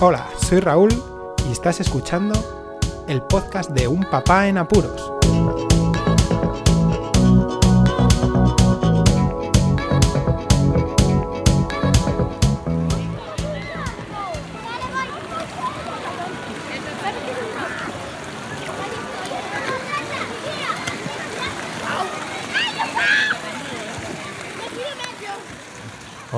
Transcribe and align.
Hola, 0.00 0.28
soy 0.40 0.60
Raúl 0.60 0.90
y 1.48 1.50
estás 1.50 1.80
escuchando 1.80 2.32
el 3.08 3.20
podcast 3.20 3.70
de 3.70 3.88
Un 3.88 4.04
Papá 4.04 4.46
en 4.46 4.56
Apuros. 4.56 5.12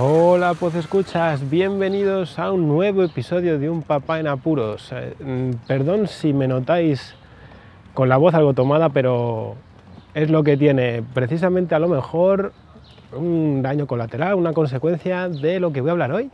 Hola, 0.03 0.55
pues 0.59 0.75
escuchas, 0.77 1.51
bienvenidos 1.51 2.39
a 2.39 2.53
un 2.53 2.67
nuevo 2.67 3.03
episodio 3.03 3.58
de 3.58 3.68
Un 3.68 3.82
Papá 3.82 4.18
en 4.18 4.29
Apuros. 4.29 4.91
Eh, 4.93 5.13
mm, 5.22 5.67
perdón 5.67 6.07
si 6.07 6.32
me 6.32 6.49
notáis 6.49 7.14
con 7.93 8.08
la 8.08 8.17
voz 8.17 8.32
algo 8.32 8.55
tomada, 8.55 8.89
pero 8.89 9.57
es 10.14 10.31
lo 10.31 10.43
que 10.43 10.57
tiene. 10.57 11.03
Precisamente 11.13 11.75
a 11.75 11.79
lo 11.79 11.89
mejor 11.89 12.55
un 13.13 13.61
daño 13.61 13.86
colateral, 13.86 14.36
una 14.36 14.55
consecuencia 14.55 15.29
de 15.29 15.61
lo 15.61 15.71
que 15.71 15.82
voy 15.82 15.91
a 15.91 15.93
hablar 15.93 16.13
hoy. 16.13 16.30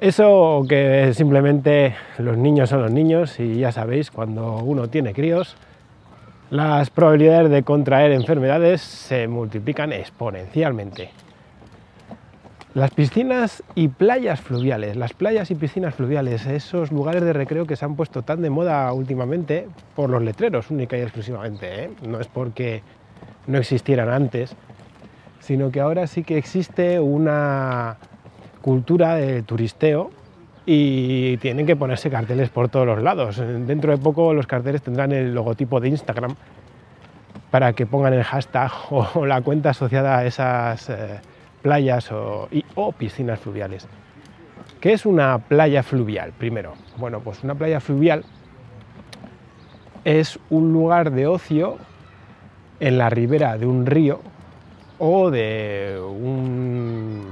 Eso 0.00 0.64
que 0.66 1.12
simplemente 1.12 1.94
los 2.16 2.38
niños 2.38 2.70
son 2.70 2.80
los 2.80 2.90
niños 2.90 3.38
y 3.38 3.58
ya 3.58 3.70
sabéis, 3.70 4.10
cuando 4.10 4.56
uno 4.56 4.88
tiene 4.88 5.12
críos, 5.12 5.56
las 6.48 6.88
probabilidades 6.88 7.50
de 7.50 7.62
contraer 7.64 8.12
enfermedades 8.12 8.80
se 8.80 9.28
multiplican 9.28 9.92
exponencialmente. 9.92 11.10
Las 12.74 12.90
piscinas 12.90 13.62
y 13.74 13.88
playas 13.88 14.40
fluviales, 14.40 14.94
las 14.94 15.14
playas 15.14 15.50
y 15.50 15.54
piscinas 15.54 15.94
fluviales, 15.94 16.44
esos 16.44 16.92
lugares 16.92 17.22
de 17.22 17.32
recreo 17.32 17.66
que 17.66 17.76
se 17.76 17.86
han 17.86 17.96
puesto 17.96 18.22
tan 18.22 18.42
de 18.42 18.50
moda 18.50 18.92
últimamente 18.92 19.66
por 19.96 20.10
los 20.10 20.22
letreros 20.22 20.70
única 20.70 20.96
y 20.98 21.00
exclusivamente, 21.00 21.84
¿eh? 21.84 21.90
no 22.06 22.20
es 22.20 22.26
porque 22.28 22.82
no 23.46 23.56
existieran 23.56 24.10
antes, 24.10 24.54
sino 25.40 25.70
que 25.70 25.80
ahora 25.80 26.06
sí 26.06 26.22
que 26.22 26.36
existe 26.36 27.00
una 27.00 27.96
cultura 28.60 29.14
de 29.14 29.42
turisteo 29.42 30.10
y 30.66 31.38
tienen 31.38 31.64
que 31.64 31.74
ponerse 31.74 32.10
carteles 32.10 32.50
por 32.50 32.68
todos 32.68 32.86
los 32.86 33.02
lados. 33.02 33.38
Dentro 33.38 33.92
de 33.92 33.98
poco 33.98 34.34
los 34.34 34.46
carteles 34.46 34.82
tendrán 34.82 35.12
el 35.12 35.34
logotipo 35.34 35.80
de 35.80 35.88
Instagram 35.88 36.36
para 37.50 37.72
que 37.72 37.86
pongan 37.86 38.12
el 38.12 38.24
hashtag 38.24 38.70
o 38.90 39.24
la 39.24 39.40
cuenta 39.40 39.70
asociada 39.70 40.18
a 40.18 40.26
esas... 40.26 40.90
Eh, 40.90 41.18
playas 41.62 42.10
o, 42.12 42.48
piscinas 42.96 43.40
fluviales. 43.40 43.86
¿Qué 44.80 44.92
es 44.92 45.06
una 45.06 45.38
playa 45.38 45.82
fluvial? 45.82 46.32
Primero, 46.36 46.74
bueno, 46.96 47.20
pues 47.20 47.42
una 47.42 47.54
playa 47.54 47.80
fluvial 47.80 48.24
es 50.04 50.38
un 50.50 50.72
lugar 50.72 51.10
de 51.10 51.26
ocio 51.26 51.78
en 52.80 52.98
la 52.98 53.10
ribera 53.10 53.58
de 53.58 53.66
un 53.66 53.86
río 53.86 54.20
o 54.98 55.30
de 55.30 56.00
un, 56.00 57.26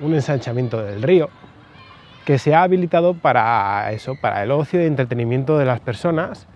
un, 0.00 0.14
ensanchamiento 0.14 0.82
del 0.82 1.02
río 1.02 1.28
que 2.24 2.38
se 2.38 2.54
ha 2.54 2.62
habilitado 2.62 3.14
para 3.14 3.90
eso, 3.92 4.14
para 4.20 4.42
el 4.42 4.50
ocio 4.50 4.82
y 4.82 4.86
entretenimiento 4.86 5.58
de 5.58 5.64
las 5.64 5.80
personas. 5.80 6.46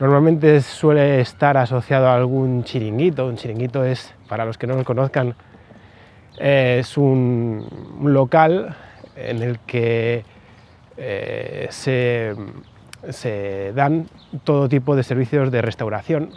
Normalmente 0.00 0.60
suele 0.60 1.20
estar 1.20 1.56
asociado 1.56 2.08
a 2.08 2.14
algún 2.14 2.62
chiringuito. 2.62 3.26
Un 3.26 3.36
chiringuito 3.36 3.84
es, 3.84 4.14
para 4.28 4.44
los 4.44 4.58
que 4.58 4.68
no 4.68 4.76
lo 4.76 4.84
conozcan, 4.84 5.34
es 6.38 6.96
un, 6.96 7.66
local 8.02 8.76
en 9.16 9.42
el 9.42 9.58
que 9.60 10.24
eh, 10.96 11.68
se, 11.70 12.34
dan 13.74 14.08
todo 14.44 14.68
tipo 14.68 14.94
de 14.96 15.02
servicios 15.02 15.50
de 15.50 15.62
restauración, 15.62 16.30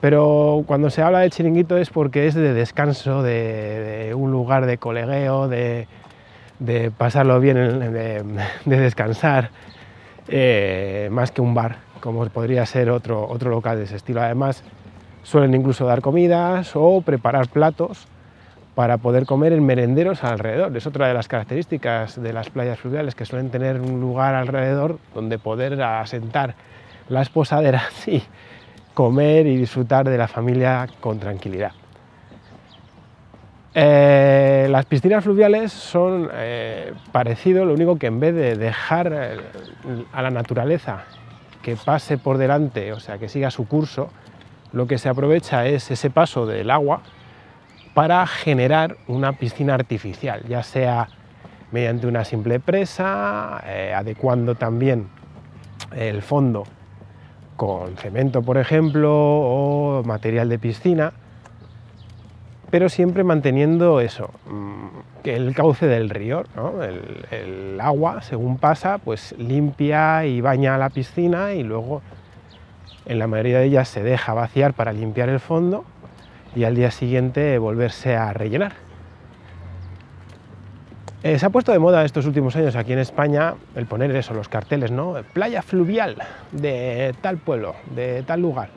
pero 0.00 0.64
cuando 0.66 0.90
se 0.90 1.02
habla 1.02 1.20
de 1.20 1.30
chiringuito 1.30 1.76
es 1.76 1.90
porque 1.90 2.26
es 2.26 2.34
de 2.34 2.54
descanso, 2.54 3.22
de, 3.22 4.14
un 4.16 4.32
lugar 4.32 4.66
de 4.66 4.78
colegueo, 4.78 5.48
de, 5.48 5.86
pasarlo 6.96 7.38
bien, 7.40 7.56
de, 7.56 8.24
descansar, 8.64 9.50
eh, 10.28 11.08
más 11.12 11.30
que 11.30 11.40
un 11.40 11.54
bar, 11.54 11.78
como 12.00 12.26
podría 12.26 12.66
ser 12.66 12.90
otro, 12.90 13.28
otro 13.28 13.50
local 13.50 13.78
de 13.78 13.84
ese 13.84 13.96
estilo. 13.96 14.22
Además, 14.22 14.64
suelen 15.22 15.54
incluso 15.54 15.86
dar 15.86 16.00
comidas 16.00 16.72
o 16.74 17.00
preparar 17.00 17.48
platos 17.48 18.08
para 18.74 18.98
poder 18.98 19.26
comer 19.26 19.52
en 19.52 19.64
merenderos 19.64 20.24
alrededor. 20.24 20.74
Es 20.76 20.86
otra 20.86 21.08
de 21.08 21.14
las 21.14 21.28
características 21.28 22.20
de 22.20 22.32
las 22.32 22.50
playas 22.50 22.78
fluviales, 22.78 23.14
que 23.14 23.26
suelen 23.26 23.50
tener 23.50 23.80
un 23.80 24.00
lugar 24.00 24.34
alrededor 24.34 24.98
donde 25.14 25.38
poder 25.38 25.80
asentar 25.82 26.54
las 27.08 27.28
posaderas 27.28 28.08
y 28.08 28.22
comer 28.94 29.46
y 29.46 29.56
disfrutar 29.56 30.08
de 30.08 30.16
la 30.16 30.28
familia 30.28 30.88
con 31.00 31.18
tranquilidad. 31.18 31.72
Eh, 33.74 34.66
las 34.70 34.84
piscinas 34.84 35.24
fluviales 35.24 35.72
son 35.72 36.28
eh, 36.34 36.92
parecido, 37.10 37.64
lo 37.64 37.72
único 37.72 37.96
que 37.98 38.06
en 38.06 38.20
vez 38.20 38.34
de 38.34 38.56
dejar 38.56 39.12
eh, 39.14 39.36
a 40.12 40.20
la 40.20 40.30
naturaleza 40.30 41.04
que 41.62 41.76
pase 41.76 42.18
por 42.18 42.36
delante, 42.36 42.92
o 42.92 43.00
sea, 43.00 43.16
que 43.16 43.28
siga 43.28 43.50
su 43.50 43.66
curso, 43.66 44.10
lo 44.72 44.86
que 44.86 44.98
se 44.98 45.08
aprovecha 45.08 45.66
es 45.66 45.90
ese 45.90 46.10
paso 46.10 46.44
del 46.44 46.70
agua 46.70 47.02
para 47.94 48.26
generar 48.26 48.96
una 49.06 49.32
piscina 49.32 49.74
artificial, 49.74 50.42
ya 50.48 50.62
sea 50.62 51.08
mediante 51.72 52.06
una 52.06 52.24
simple 52.24 52.60
presa, 52.60 53.62
eh, 53.66 53.92
adecuando 53.94 54.54
también 54.54 55.08
el 55.94 56.22
fondo 56.22 56.64
con 57.56 57.96
cemento, 57.96 58.42
por 58.42 58.58
ejemplo, 58.58 59.10
o 59.12 60.02
material 60.04 60.48
de 60.48 60.58
piscina, 60.58 61.12
pero 62.70 62.88
siempre 62.88 63.24
manteniendo 63.24 64.00
eso, 64.00 64.30
mm, 64.46 65.22
que 65.22 65.36
el 65.36 65.54
cauce 65.54 65.86
del 65.86 66.08
río, 66.08 66.44
el, 66.82 67.26
el, 67.30 67.80
agua, 67.80 68.22
según 68.22 68.56
pasa, 68.56 68.98
pues 68.98 69.34
limpia 69.38 70.24
y 70.24 70.40
baña 70.40 70.78
la 70.78 70.88
piscina 70.88 71.52
y 71.52 71.62
luego 71.62 72.02
en 73.04 73.18
la 73.18 73.26
mayoría 73.26 73.58
de 73.58 73.66
ellas 73.66 73.88
se 73.88 74.02
deja 74.02 74.32
vaciar 74.32 74.72
para 74.72 74.92
limpiar 74.92 75.28
el 75.28 75.40
fondo 75.40 75.84
y 76.54 76.64
al 76.64 76.74
día 76.74 76.90
siguiente 76.90 77.58
volverse 77.58 78.16
a 78.16 78.32
rellenar. 78.32 78.72
Eh, 81.22 81.38
se 81.38 81.46
ha 81.46 81.50
puesto 81.50 81.70
de 81.70 81.78
moda 81.78 82.04
estos 82.04 82.26
últimos 82.26 82.56
años 82.56 82.74
aquí 82.74 82.92
en 82.92 82.98
España 82.98 83.54
el 83.76 83.86
poner 83.86 84.14
eso, 84.16 84.34
los 84.34 84.48
carteles, 84.48 84.90
¿no? 84.90 85.14
Playa 85.32 85.62
fluvial 85.62 86.16
de 86.50 87.14
tal 87.20 87.38
pueblo, 87.38 87.76
de 87.94 88.24
tal 88.24 88.40
lugar. 88.40 88.70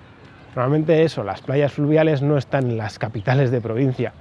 Normalmente 0.55 1.03
eso, 1.03 1.23
las 1.23 1.41
playas 1.41 1.73
fluviales 1.73 2.21
no 2.21 2.37
están 2.37 2.69
en 2.69 2.77
las 2.77 2.99
capitales 2.99 3.49
de 3.49 3.61
provincia 3.61 4.13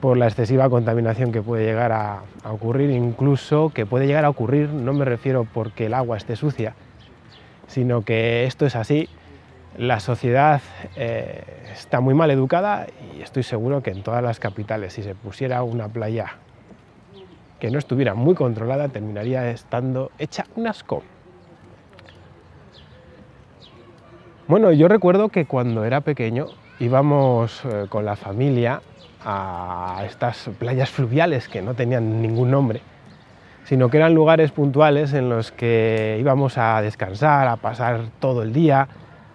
por 0.00 0.16
la 0.16 0.26
excesiva 0.26 0.70
contaminación 0.70 1.32
que 1.32 1.42
puede 1.42 1.64
llegar 1.64 1.90
a, 1.90 2.20
a 2.44 2.52
ocurrir, 2.52 2.90
incluso 2.90 3.70
que 3.70 3.84
puede 3.84 4.06
llegar 4.06 4.24
a 4.24 4.30
ocurrir, 4.30 4.68
no 4.68 4.92
me 4.92 5.04
refiero 5.04 5.46
porque 5.52 5.86
el 5.86 5.94
agua 5.94 6.16
esté 6.16 6.36
sucia, 6.36 6.74
sino 7.66 8.02
que 8.02 8.44
esto 8.44 8.64
es 8.64 8.76
así 8.76 9.08
la 9.76 10.00
sociedad 10.00 10.60
eh, 10.96 11.42
está 11.72 12.00
muy 12.00 12.14
mal 12.14 12.30
educada 12.30 12.86
y 13.14 13.22
estoy 13.22 13.42
seguro 13.42 13.82
que 13.82 13.90
en 13.90 14.02
todas 14.02 14.22
las 14.22 14.38
capitales 14.38 14.92
si 14.92 15.02
se 15.02 15.14
pusiera 15.14 15.62
una 15.62 15.88
playa 15.88 16.36
que 17.58 17.70
no 17.70 17.78
estuviera 17.78 18.14
muy 18.14 18.34
controlada 18.34 18.88
terminaría 18.88 19.50
estando 19.50 20.10
hecha 20.18 20.46
un 20.54 20.66
asco. 20.66 21.02
Bueno, 24.46 24.72
yo 24.72 24.88
recuerdo 24.88 25.30
que 25.30 25.46
cuando 25.46 25.84
era 25.84 26.02
pequeño 26.02 26.46
íbamos 26.78 27.64
eh, 27.64 27.86
con 27.88 28.04
la 28.04 28.16
familia 28.16 28.82
a 29.24 30.02
estas 30.06 30.50
playas 30.58 30.90
fluviales 30.90 31.48
que 31.48 31.62
no 31.62 31.74
tenían 31.74 32.20
ningún 32.20 32.50
nombre, 32.50 32.82
sino 33.64 33.88
que 33.88 33.96
eran 33.96 34.14
lugares 34.14 34.52
puntuales 34.52 35.14
en 35.14 35.30
los 35.30 35.50
que 35.50 36.18
íbamos 36.20 36.58
a 36.58 36.82
descansar, 36.82 37.48
a 37.48 37.56
pasar 37.56 38.02
todo 38.20 38.42
el 38.42 38.52
día, 38.52 38.86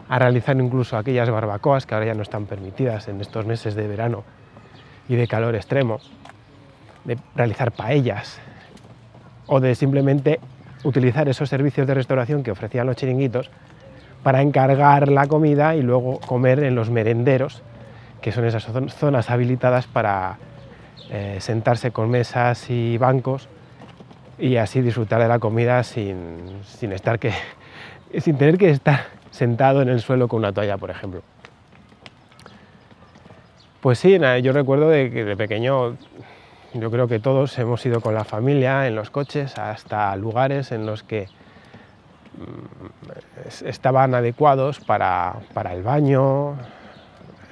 a 0.09 0.17
realizar 0.17 0.57
incluso 0.57 0.97
aquellas 0.97 1.29
barbacoas 1.29 1.85
que 1.85 1.93
ahora 1.93 2.07
ya 2.07 2.13
no 2.15 2.23
están 2.23 2.47
permitidas 2.47 3.07
en 3.07 3.21
estos 3.21 3.45
meses 3.45 3.75
de 3.75 3.87
verano 3.87 4.23
y 5.07 5.15
de 5.15 5.27
calor 5.27 5.55
extremo, 5.55 5.99
de 7.05 7.17
realizar 7.35 7.71
paellas 7.71 8.39
o 9.45 9.59
de 9.59 9.75
simplemente 9.75 10.39
utilizar 10.83 11.29
esos 11.29 11.47
servicios 11.47 11.85
de 11.85 11.93
restauración 11.93 12.41
que 12.41 12.51
ofrecían 12.51 12.87
los 12.87 12.95
chiringuitos 12.95 13.51
para 14.23 14.41
encargar 14.41 15.09
la 15.09 15.27
comida 15.27 15.75
y 15.75 15.83
luego 15.83 16.19
comer 16.19 16.63
en 16.63 16.73
los 16.73 16.89
merenderos, 16.89 17.61
que 18.21 18.31
son 18.31 18.45
esas 18.45 18.67
zonas 18.93 19.29
habilitadas 19.29 19.85
para 19.85 20.37
eh, 21.11 21.37
sentarse 21.39 21.91
con 21.91 22.09
mesas 22.09 22.69
y 22.69 22.97
bancos 22.97 23.47
y 24.39 24.55
así 24.55 24.81
disfrutar 24.81 25.21
de 25.21 25.27
la 25.27 25.37
comida 25.37 25.83
sin, 25.83 26.61
sin, 26.63 26.93
estar 26.93 27.19
que, 27.19 27.31
sin 28.19 28.37
tener 28.37 28.57
que 28.57 28.71
estar 28.71 29.18
sentado 29.31 29.81
en 29.81 29.89
el 29.89 30.01
suelo 30.01 30.27
con 30.27 30.39
una 30.39 30.53
toalla, 30.53 30.77
por 30.77 30.89
ejemplo. 30.89 31.21
Pues 33.81 33.99
sí, 33.99 34.19
yo 34.43 34.51
recuerdo 34.51 34.89
de 34.89 35.09
que 35.09 35.23
de 35.23 35.37
pequeño 35.37 35.95
yo 36.73 36.91
creo 36.91 37.07
que 37.07 37.19
todos 37.19 37.57
hemos 37.57 37.83
ido 37.85 37.99
con 38.01 38.13
la 38.13 38.23
familia 38.23 38.87
en 38.87 38.95
los 38.95 39.09
coches 39.09 39.57
hasta 39.57 40.15
lugares 40.15 40.71
en 40.71 40.85
los 40.85 41.01
que 41.01 41.27
mm, 42.37 43.65
estaban 43.65 44.13
adecuados 44.13 44.79
para, 44.79 45.41
el 45.71 45.81
baño, 45.81 46.51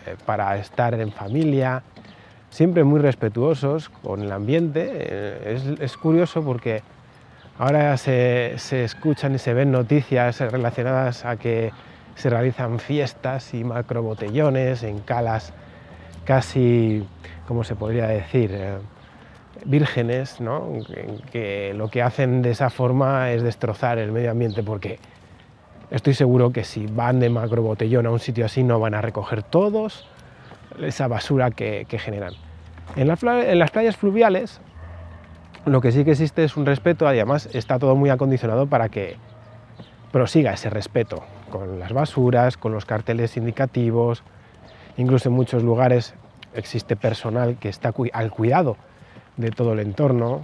eh, 0.05 0.15
para 0.25 0.57
estar 0.57 0.93
en 0.93 1.11
familia, 1.11 1.81
siempre 2.51 2.83
muy 2.83 2.99
respetuosos 2.99 3.89
con 3.89 4.21
el 4.21 4.31
ambiente. 4.31 4.87
Eh, 4.93 5.77
es, 5.79 5.97
curioso 5.97 6.43
porque 6.43 6.83
ahora 7.57 7.97
se, 7.97 8.55
escuchan 8.83 9.35
y 9.35 9.39
se 9.39 9.53
ven 9.53 9.71
noticias 9.71 10.39
relacionadas 10.39 11.25
a 11.25 11.37
que 11.37 11.71
se 12.15 12.29
realizan 12.29 12.79
fiestas 12.79 13.53
y 13.53 13.63
macrobotellones 13.63 14.83
en 14.83 14.99
calas 14.99 15.53
casi, 16.25 17.07
¿cómo 17.47 17.63
se 17.63 17.75
podría 17.75 18.07
decir? 18.07 18.51
Eh, 18.53 18.77
vírgenes, 19.65 20.39
¿no? 20.39 20.71
que, 21.31 21.73
lo 21.73 21.89
que 21.89 22.01
hacen 22.01 22.41
de 22.41 22.51
esa 22.51 22.69
forma 22.69 23.31
es 23.31 23.41
destrozar 23.41 23.97
el 23.97 24.11
medio 24.11 24.31
ambiente 24.31 24.61
porque 24.63 24.99
estoy 25.89 26.13
seguro 26.13 26.51
que 26.51 26.63
si 26.63 26.85
van 26.85 27.19
de 27.19 27.29
macrobotellón 27.29 28.05
a 28.05 28.11
un 28.11 28.19
sitio 28.19 28.45
así 28.45 28.63
no 28.63 28.79
van 28.79 28.93
a 28.93 29.01
recoger 29.01 29.43
todos 29.43 30.07
esa 30.79 31.07
basura 31.07 31.49
que, 31.51 31.85
generan. 31.89 32.33
En, 32.95 33.09
en, 33.09 33.59
las 33.59 33.71
playas 33.71 33.97
fluviales 33.97 34.61
lo 35.67 35.81
que 35.81 35.91
sí 35.91 36.03
que 36.05 36.11
existe 36.11 36.43
es 36.43 36.57
un 36.57 36.65
respeto, 36.65 37.07
además 37.07 37.49
está 37.53 37.77
todo 37.77 37.95
muy 37.95 38.09
acondicionado 38.09 38.67
para 38.67 38.89
que 38.89 39.17
prosiga 40.11 40.53
ese 40.53 40.69
respeto 40.69 41.23
con 41.49 41.79
las 41.79 41.93
basuras, 41.93 42.57
con 42.57 42.71
los 42.71 42.85
carteles 42.85 43.37
indicativos, 43.37 44.23
incluso 44.97 45.29
en 45.29 45.35
muchos 45.35 45.63
lugares 45.63 46.15
existe 46.53 46.95
personal 46.95 47.57
que 47.59 47.69
está 47.69 47.93
al 48.13 48.31
cuidado 48.31 48.77
de 49.35 49.51
todo 49.51 49.73
el 49.73 49.79
entorno. 49.79 50.41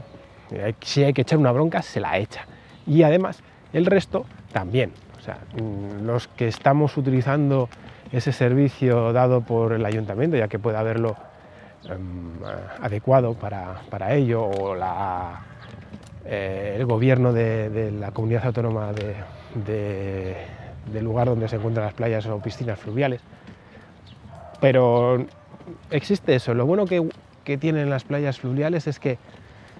Si 0.82 1.04
hay 1.04 1.14
que 1.14 1.22
echar 1.22 1.40
una 1.40 1.52
bronca, 1.52 1.82
se 1.82 2.00
la 2.00 2.18
echa. 2.18 2.46
Y 2.86 3.04
además, 3.04 3.42
el 3.72 3.86
resto 3.86 4.26
también. 4.52 4.92
O 5.18 5.22
sea, 5.22 5.40
mm, 5.56 6.06
los 6.06 6.28
que 6.28 6.48
estamos 6.48 6.96
utilizando 6.98 7.70
ese 8.12 8.32
servicio 8.32 9.14
dado 9.14 9.42
por 9.42 9.74
el 9.74 9.86
ayuntamiento, 9.86 10.38
ya 10.38 10.48
que 10.48 10.60
puede 10.60 10.78
haberlo 10.78 11.16
adecuado 12.82 13.36
para, 13.36 14.14
ello, 14.14 14.44
o 14.44 14.76
eh, 16.26 16.76
el 16.78 16.86
gobierno 16.86 17.34
de, 17.34 17.92
la 17.92 18.12
comunidad 18.12 18.46
autónoma 18.46 18.92
del 18.94 21.04
lugar 21.04 21.28
donde 21.28 21.48
se 21.48 21.58
encuentran 21.58 21.86
las 21.86 21.94
playas 21.94 22.26
o 22.28 22.40
piscinas 22.40 22.80
fluviales. 22.80 23.22
Pero 24.62 25.26
existe 25.90 26.36
eso. 26.36 26.54
Lo 26.54 26.66
bueno 26.66 26.86
que 26.86 27.06
que 27.44 27.58
tienen 27.58 27.90
las 27.90 28.04
playas 28.04 28.40
fluviales 28.40 28.88
es 28.88 29.00
que 29.00 29.18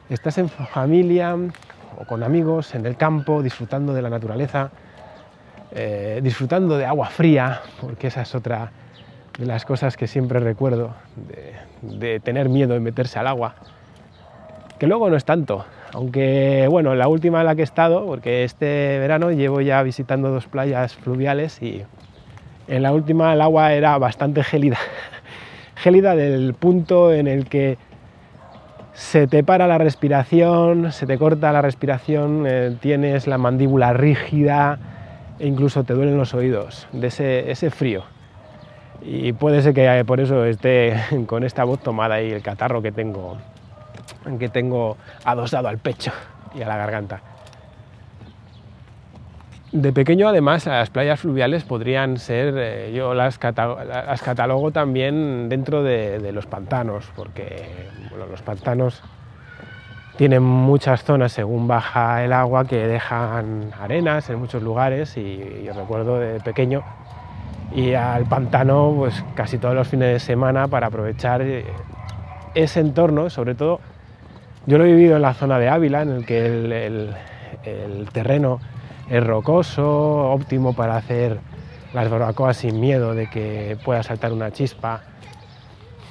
estás 0.10 0.38
en 0.38 0.50
familia 0.50 1.36
o 1.98 2.06
con 2.06 2.24
amigos 2.24 2.76
en 2.76 2.86
el 2.86 2.98
campo 2.98 3.42
disfrutando 3.42 3.94
de 3.94 4.02
la 4.02 4.10
naturaleza, 4.10 4.72
eh, 5.72 6.20
disfrutando 6.24 6.78
de 6.78 6.86
agua 6.86 7.08
fría, 7.08 7.62
porque 7.80 8.08
esa 8.08 8.22
es 8.22 8.36
otra 8.36 8.72
de 9.38 9.46
las 9.46 9.66
cosas 9.66 9.98
que 9.98 10.08
siempre 10.08 10.40
recuerdo, 10.40 10.94
de, 11.82 12.20
tener 12.20 12.50
miedo 12.50 12.74
de 12.74 12.80
meterse 12.80 13.20
al 13.20 13.28
agua, 13.28 13.56
que 14.80 14.88
luego 14.88 15.10
no 15.10 15.16
es 15.16 15.26
tanto, 15.26 15.66
aunque 15.94 16.68
bueno, 16.70 16.96
la 16.96 17.08
última 17.08 17.40
en 17.40 17.48
la 17.48 17.56
que 17.56 17.62
he 17.62 17.64
estado, 17.66 18.06
porque 18.06 18.44
este 18.44 18.98
verano 19.00 19.32
llevo 19.32 19.62
ya 19.62 19.82
visitando 19.84 20.30
dos 20.30 20.48
playas 20.48 20.96
fluviales 20.96 21.62
y 21.62 21.84
en 22.68 22.84
la 22.84 22.94
última 22.94 23.34
el 23.34 23.42
agua 23.42 23.74
era 23.74 23.98
bastante 23.98 24.44
gélida, 24.44 24.78
gélida 25.76 26.16
del 26.16 26.54
punto 26.54 27.14
en 27.14 27.28
el 27.28 27.48
que 27.48 27.78
se 28.94 29.28
te 29.28 29.44
para 29.44 29.68
la 29.68 29.78
respiración, 29.78 30.92
se 30.92 31.06
te 31.08 31.18
corta 31.18 31.52
la 31.52 31.62
respiración, 31.62 32.46
eh, 32.48 32.76
tienes 32.80 33.26
la 33.28 33.38
mandíbula 33.38 33.94
rígida 33.94 34.78
e 35.40 35.48
incluso 35.48 35.84
te 35.84 35.94
duelen 35.94 36.18
los 36.18 36.34
oídos 36.34 36.88
de 36.92 37.08
ese, 37.08 37.72
frío. 37.72 38.04
Y 39.02 39.34
puede 39.34 39.62
ser 39.62 39.74
que 39.74 40.00
eh, 40.00 40.06
por 40.06 40.20
eso 40.20 40.46
esté 40.46 40.96
con 41.28 41.44
esta 41.44 41.64
voz 41.64 41.80
tomada 41.80 42.22
y 42.22 42.32
el 42.32 42.42
catarro 42.42 42.82
que 42.82 42.92
tengo, 42.92 43.38
que 44.40 44.50
tengo 44.50 44.98
adosado 45.26 45.68
al 45.68 45.78
pecho 45.78 46.12
y 46.56 46.62
a 46.62 46.68
la 46.68 46.78
garganta. 46.78 47.22
De 49.72 49.92
pequeño, 49.92 50.28
además, 50.28 50.68
las 50.68 50.92
playas 50.92 51.20
fluviales 51.20 51.64
podrían 51.64 52.18
ser, 52.18 52.54
eh, 52.56 52.94
yo 52.94 53.16
las, 53.16 53.40
catalogo 53.40 54.70
también 54.70 55.50
dentro 55.50 55.82
de, 55.82 56.32
los 56.32 56.46
pantanos, 56.46 57.12
porque 57.16 57.90
los 58.30 58.42
pantanos 58.44 59.02
tienen 60.16 60.44
muchas 60.44 61.04
zonas 61.04 61.32
según 61.32 61.68
baja 61.68 62.24
el 62.24 62.34
agua 62.34 62.66
que 62.66 62.88
dejan 62.88 63.72
arenas 63.82 64.30
en 64.30 64.38
muchos 64.38 64.62
lugares 64.62 65.18
y 65.18 65.68
recuerdo 65.72 66.20
de 66.20 66.40
pequeño 66.40 66.84
ir 67.76 67.98
al 67.98 68.26
pantano 68.26 68.94
pues 68.96 69.24
casi 69.36 69.58
todos 69.58 69.76
los 69.76 69.88
fines 69.88 70.14
de 70.14 70.20
semana 70.20 70.68
para 70.68 70.88
aprovechar 70.88 71.42
eh, 71.42 71.66
ese 72.56 72.80
entorno, 72.80 73.30
sobre 73.30 73.56
todo 73.56 73.80
yo 74.66 74.78
lo 74.78 74.86
he 74.86 74.94
vivido 74.94 75.16
en 75.16 75.22
la 75.22 75.34
zona 75.34 75.60
de 75.60 75.70
Ávila, 75.70 76.04
en 76.04 76.12
el 76.12 76.26
que 76.26 76.46
el 76.46 78.08
terreno 78.14 78.60
es 79.10 79.24
rocoso, 79.24 80.32
óptimo 80.32 80.74
para 80.74 80.96
hacer 80.96 81.40
las 81.94 82.10
barbacoas 82.10 82.58
sin 82.58 82.80
miedo 82.80 83.14
de 83.14 83.30
que 83.30 83.78
pueda 83.84 84.04
saltar 84.04 84.34
una 84.34 84.52
chispa. 84.52 85.02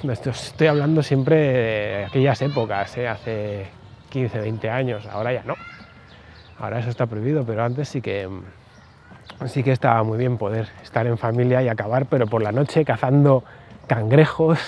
estoy 0.03 0.67
hablando 0.67 1.03
siempre 1.03 1.35
de 1.35 2.05
aquellas 2.05 2.41
épocas, 2.41 2.97
¿eh? 2.97 3.07
hace 3.07 3.67
15, 4.09 4.39
20 4.39 4.69
años, 4.69 5.05
ahora 5.07 5.33
ya 5.33 5.43
no. 5.43 5.55
Ahora 6.59 6.79
eso 6.79 6.89
está 6.89 7.07
prohibido, 7.07 7.45
pero 7.45 7.63
antes 7.63 7.89
sí 7.89 8.01
que, 8.01 8.29
sí 9.47 9.63
que 9.63 9.71
estaba 9.71 10.03
muy 10.03 10.17
bien 10.17 10.37
poder 10.37 10.69
estar 10.81 11.07
en 11.07 11.17
familia 11.17 11.61
y 11.61 11.69
acabar, 11.69 12.05
pero 12.05 12.27
por 12.27 12.41
la 12.41 12.51
noche 12.51 12.85
cazando 12.85 13.43
cangrejos 13.87 14.59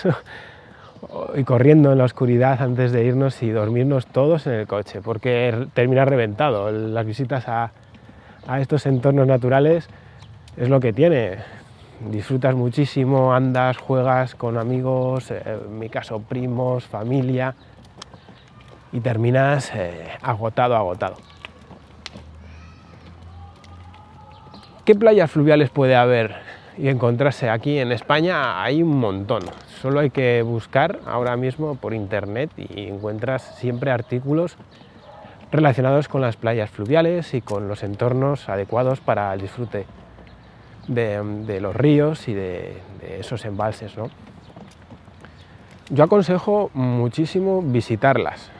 y 1.36 1.44
corriendo 1.44 1.92
en 1.92 1.98
la 1.98 2.04
oscuridad 2.04 2.62
antes 2.62 2.92
de 2.92 3.06
irnos 3.06 3.42
y 3.44 3.50
dormirnos 3.50 4.08
todos 4.08 4.48
en 4.48 4.54
el 4.54 4.68
coche, 4.68 5.02
porque 5.02 5.68
termina 5.74 6.06
reventado. 6.06 6.72
Las 6.72 7.06
visitas 7.06 7.48
a, 7.48 7.72
a 8.48 8.60
estos 8.60 8.86
entornos 8.86 9.28
naturales 9.28 9.88
es 10.58 10.70
lo 10.70 10.80
que 10.80 10.94
tiene. 10.94 11.38
Disfrutas 12.10 12.56
muchísimo, 12.56 13.34
andas, 13.34 13.78
juegas 13.78 14.36
con 14.36 14.58
amigos, 14.58 15.32
eh, 15.32 15.42
en 15.46 15.80
mi 15.80 15.90
caso 15.90 16.20
primos, 16.20 16.84
familia, 16.84 17.56
y 18.92 19.00
terminas 19.00 19.72
eh, 19.74 20.08
agotado, 20.22 20.76
agotado. 20.76 21.35
¿Qué 24.86 24.94
playas 24.94 25.32
fluviales 25.32 25.72
puede 25.72 25.96
haber 25.96 26.36
y 26.78 26.90
encontrarse 26.90 27.50
aquí 27.50 27.80
en 27.80 27.92
España? 27.92 28.62
Hay 28.62 28.84
un 28.84 29.00
montón. 29.00 29.42
Solo 29.82 30.00
hay 30.00 30.12
que 30.12 30.44
buscar 30.44 31.00
ahora 31.08 31.36
mismo 31.38 31.74
por 31.74 31.96
internet 31.96 32.52
y 32.56 32.90
encuentras 32.90 33.56
siempre 33.58 33.90
artículos 33.90 34.58
relacionados 35.52 36.08
con 36.08 36.22
las 36.22 36.36
playas 36.36 36.70
fluviales 36.70 37.34
y 37.34 37.42
con 37.42 37.68
los 37.68 37.82
entornos 37.82 38.48
adecuados 38.48 39.00
para 39.00 39.34
el 39.34 39.42
disfrute 39.42 39.88
de, 40.88 41.60
los 41.60 41.76
ríos 41.76 42.28
y 42.28 42.36
de, 42.36 42.78
esos 43.18 43.44
embalses. 43.46 43.96
Yo 45.90 46.04
aconsejo 46.04 46.70
muchísimo 46.76 47.64
visitarlas, 47.64 48.52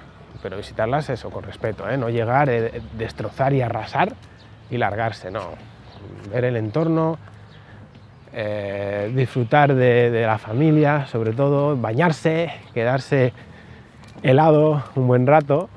pero 0.42 0.58
visitarlas 0.58 1.08
eso 1.12 1.30
con 1.30 1.44
respeto, 1.44 1.88
¿eh? 1.88 1.98
no 1.98 2.10
llegar, 2.10 2.50
eh, 2.50 2.82
destrozar 2.98 3.54
y 3.54 3.62
arrasar 3.62 4.16
y 4.72 4.80
largarse, 4.80 5.30
no. 5.30 5.75
Ver 6.32 6.46
el 6.46 6.58
entorno, 6.58 7.18
eh, 8.34 9.12
disfrutar 9.16 9.74
de, 9.74 10.12
de, 10.12 10.26
la 10.26 10.38
familia, 10.38 11.06
sobre 11.08 11.34
todo, 11.34 11.78
bañarse, 11.78 12.52
quedarse 12.74 13.34
helado 14.24 14.84
un 14.96 15.08
buen 15.08 15.28
rato 15.28 15.70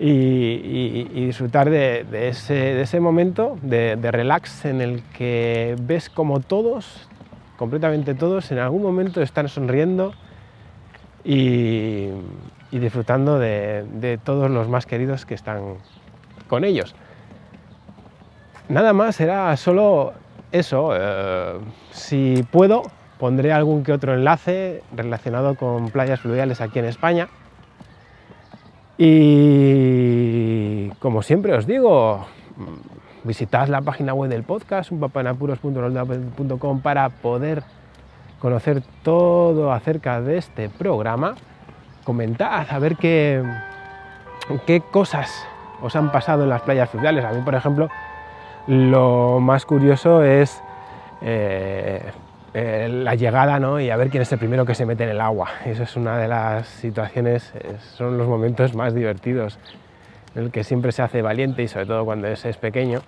y, 0.00 1.04
disfrutar 1.26 1.70
de, 1.70 2.28
ese, 2.28 3.00
momento 3.00 3.58
de, 3.62 3.96
relax 4.10 4.64
en 4.64 4.80
el 4.80 5.02
que 5.16 5.76
ves 5.80 6.08
como 6.08 6.40
todos, 6.40 7.08
completamente 7.56 8.14
todos, 8.14 8.50
en 8.52 8.58
algún 8.58 8.82
momento 8.82 9.22
están 9.22 9.48
sonriendo 9.48 10.14
y, 11.24 12.08
disfrutando 12.70 13.38
de, 13.38 14.18
todos 14.24 14.50
los 14.50 14.68
más 14.68 14.86
queridos 14.86 15.26
que 15.26 15.34
están 15.34 15.74
con 16.48 16.64
ellos. 16.64 16.94
Nada 18.68 18.92
más, 18.92 19.20
era 19.20 19.56
solo 19.56 20.12
eso. 20.52 20.90
Eh, 20.94 21.58
si 21.90 22.44
puedo, 22.50 22.82
pondré 23.18 23.52
algún 23.52 23.82
que 23.82 23.92
otro 23.92 24.14
enlace 24.14 24.82
relacionado 24.94 25.54
con 25.54 25.90
playas 25.90 26.20
fluviales 26.20 26.60
aquí 26.60 26.78
en 26.78 26.84
España 26.84 27.28
y 29.00 30.88
como 30.98 31.22
siempre 31.22 31.54
os 31.54 31.68
digo, 31.68 32.26
visitad 33.22 33.68
la 33.68 33.80
página 33.80 34.12
web 34.12 34.28
del 34.28 34.42
podcast, 34.42 34.90
unpapanapuros.com 34.90 36.80
para 36.80 37.08
poder 37.08 37.62
conocer 38.40 38.82
todo 39.04 39.72
acerca 39.72 40.20
de 40.20 40.38
este 40.38 40.68
programa, 40.68 41.36
comentad, 42.02 42.66
a 42.68 42.78
ver 42.80 42.96
qué, 42.96 43.40
qué 44.66 44.80
cosas 44.80 45.46
os 45.80 45.94
han 45.94 46.10
pasado 46.10 46.42
en 46.42 46.48
las 46.48 46.62
playas 46.62 46.90
fluviales. 46.90 47.24
A 47.24 47.30
mí, 47.30 47.40
por 47.42 47.54
ejemplo, 47.54 47.88
lo 48.68 49.40
más 49.40 49.64
curioso 49.64 50.22
es 50.22 50.62
eh, 51.22 52.02
eh, 52.54 52.88
la 52.90 53.14
llegada 53.14 53.58
¿no? 53.58 53.80
y 53.80 53.90
a 53.90 53.96
ver 53.96 54.10
quién 54.10 54.22
es 54.22 54.32
el 54.32 54.38
primero 54.38 54.64
que 54.66 54.74
se 54.74 54.86
mete 54.86 55.04
en 55.04 55.10
el 55.10 55.20
agua. 55.20 55.48
Eso 55.64 55.82
es 55.82 55.96
una 55.96 56.18
de 56.18 56.28
las 56.28 56.68
situaciones, 56.68 57.52
son 57.96 58.18
los 58.18 58.28
momentos 58.28 58.74
más 58.74 58.94
divertidos, 58.94 59.58
en 60.34 60.44
el 60.44 60.50
que 60.50 60.64
siempre 60.64 60.92
se 60.92 61.02
hace 61.02 61.22
valiente 61.22 61.62
y 61.62 61.68
sobre 61.68 61.86
todo 61.86 62.04
cuando 62.04 62.28
es, 62.28 62.44
es 62.44 62.58
pequeño 62.58 63.00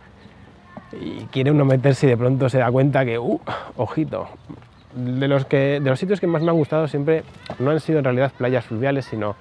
y 0.92 1.26
quiere 1.26 1.50
uno 1.50 1.64
meterse 1.64 2.06
y 2.06 2.10
de 2.10 2.16
pronto 2.16 2.48
se 2.48 2.58
da 2.58 2.70
cuenta 2.70 3.04
que, 3.04 3.18
uh, 3.18 3.40
ojito, 3.76 4.28
de 4.94 5.28
los, 5.28 5.44
que, 5.44 5.78
de 5.80 5.90
los 5.90 6.00
sitios 6.00 6.20
que 6.20 6.26
más 6.26 6.42
me 6.42 6.50
han 6.50 6.56
gustado 6.56 6.88
siempre 6.88 7.22
no 7.58 7.70
han 7.70 7.80
sido 7.80 7.98
en 7.98 8.04
realidad 8.04 8.32
playas 8.36 8.64
fluviales, 8.64 9.04
sino 9.04 9.36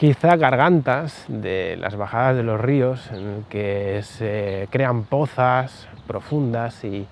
quizá 0.00 0.34
gargantas 0.36 1.26
de 1.28 1.76
las 1.78 1.94
bajadas 1.94 2.34
de 2.34 2.42
los 2.42 2.58
ríos, 2.58 3.10
en 3.12 3.26
el 3.26 3.44
que 3.50 4.00
se 4.02 4.66
crean 4.70 5.02
pozas 5.04 5.88
profundas 6.06 6.82
y 6.84 7.06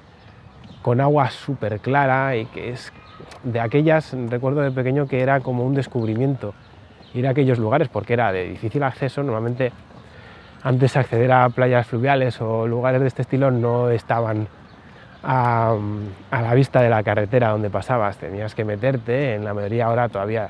con 0.81 1.03
agua 1.03 1.29
súper 1.29 1.81
clara 1.81 2.35
y 2.35 2.47
que 2.47 2.71
es 2.71 2.91
de 3.43 3.61
aquellas, 3.61 4.17
recuerdo 4.31 4.63
de 4.63 4.71
pequeño 4.71 5.07
que 5.07 5.21
era 5.21 5.41
como 5.41 5.67
un 5.67 5.75
descubrimiento 5.75 6.55
ir 7.13 7.27
a 7.27 7.31
aquellos 7.33 7.59
lugares 7.59 7.89
porque 7.89 8.15
era 8.15 8.33
de 8.33 8.49
difícil 8.49 8.83
acceso, 8.83 9.23
normalmente 9.23 9.71
antes 10.63 10.95
de 10.95 11.01
acceder 11.01 11.31
a 11.31 11.51
playas 11.51 11.87
fluviales 11.87 12.41
o 12.41 12.67
lugares 12.67 13.03
de 13.03 13.09
este 13.09 13.21
estilo 13.21 13.51
no 13.51 13.91
estaban 13.91 14.49
a, 15.23 15.77
la 16.31 16.55
vista 16.55 16.81
de 16.81 16.89
la 16.89 17.03
carretera 17.03 17.51
donde 17.51 17.69
pasabas, 17.69 18.17
tenías 18.17 18.55
que 18.55 18.65
meterte, 18.65 19.35
en 19.35 19.45
la 19.45 19.53
mayoría 19.53 19.85
ahora 19.85 20.09
todavía 20.09 20.49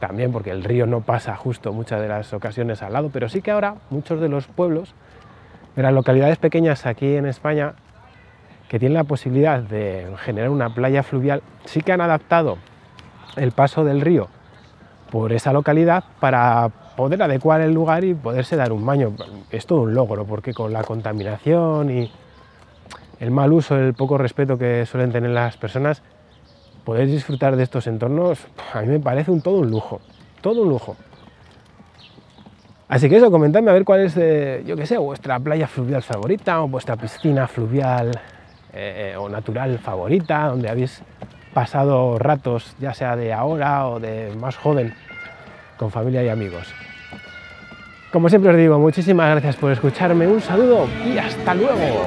también 0.00 0.32
porque 0.32 0.50
el 0.50 0.64
río 0.64 0.86
no 0.86 1.00
pasa 1.00 1.36
justo 1.36 1.72
muchas 1.72 2.00
de 2.00 2.08
las 2.08 2.32
ocasiones 2.32 2.82
al 2.82 2.92
lado, 2.92 3.10
pero 3.12 3.28
sí 3.28 3.42
que 3.42 3.50
ahora 3.50 3.76
muchos 3.90 4.20
de 4.20 4.28
los 4.28 4.46
pueblos, 4.46 4.94
de 5.76 5.82
las 5.82 5.92
localidades 5.92 6.38
pequeñas 6.38 6.86
aquí 6.86 7.16
en 7.16 7.26
España, 7.26 7.74
que 8.68 8.78
tienen 8.78 8.94
la 8.94 9.04
posibilidad 9.04 9.60
de 9.60 10.06
generar 10.18 10.50
una 10.50 10.74
playa 10.74 11.02
fluvial, 11.02 11.42
sí 11.64 11.80
que 11.80 11.92
han 11.92 12.00
adaptado 12.00 12.58
el 13.36 13.52
paso 13.52 13.84
del 13.84 14.00
río 14.00 14.28
por 15.10 15.32
esa 15.32 15.52
localidad 15.52 16.04
para 16.20 16.68
poder 16.96 17.22
adecuar 17.22 17.60
el 17.60 17.72
lugar 17.72 18.04
y 18.04 18.14
poderse 18.14 18.56
dar 18.56 18.72
un 18.72 18.84
baño. 18.84 19.14
Es 19.50 19.66
todo 19.66 19.82
un 19.82 19.94
logro, 19.94 20.24
porque 20.26 20.52
con 20.52 20.72
la 20.72 20.82
contaminación 20.84 21.90
y 21.90 22.10
el 23.20 23.30
mal 23.30 23.52
uso, 23.52 23.76
el 23.76 23.94
poco 23.94 24.18
respeto 24.18 24.58
que 24.58 24.84
suelen 24.86 25.12
tener 25.12 25.30
las 25.30 25.56
personas, 25.56 26.02
poder 26.88 27.06
disfrutar 27.06 27.54
de 27.54 27.64
estos 27.64 27.86
entornos, 27.86 28.38
a 28.72 28.80
mí 28.80 28.86
me 28.86 28.98
parece 28.98 29.30
un 29.30 29.42
todo 29.42 29.58
un 29.58 29.70
lujo, 29.70 30.00
todo 30.40 30.62
un 30.62 30.70
lujo. 30.70 30.96
Así 32.88 33.10
que 33.10 33.18
eso, 33.18 33.30
comentadme 33.30 33.68
a 33.68 33.74
ver 33.74 33.84
cuál 33.84 34.00
es, 34.00 34.16
eh, 34.16 34.64
yo 34.64 34.74
qué 34.74 34.86
sé, 34.86 34.96
vuestra 34.96 35.38
playa 35.38 35.68
fluvial 35.68 36.02
favorita 36.02 36.62
o 36.62 36.68
vuestra 36.68 36.96
piscina 36.96 37.46
fluvial 37.46 38.18
eh, 38.72 39.14
o 39.18 39.28
natural 39.28 39.78
favorita, 39.78 40.46
donde 40.46 40.70
habéis 40.70 41.02
pasado 41.52 42.18
ratos, 42.18 42.74
ya 42.80 42.94
sea 42.94 43.16
de 43.16 43.34
ahora 43.34 43.86
o 43.86 44.00
de 44.00 44.32
más 44.40 44.56
joven, 44.56 44.94
con 45.76 45.90
familia 45.90 46.22
y 46.22 46.30
amigos. 46.30 46.72
Como 48.10 48.30
siempre 48.30 48.52
os 48.52 48.56
digo, 48.56 48.78
muchísimas 48.78 49.28
gracias 49.32 49.56
por 49.56 49.72
escucharme, 49.72 50.26
un 50.26 50.40
saludo 50.40 50.88
y 51.04 51.18
hasta 51.18 51.52
luego. 51.52 52.06